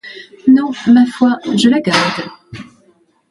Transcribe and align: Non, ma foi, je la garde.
Non, 0.55 0.69
ma 0.93 1.03
foi, 1.15 1.33
je 1.61 1.67
la 1.73 1.79
garde. 1.87 2.21